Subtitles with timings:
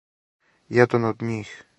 [0.77, 1.53] Један од њих.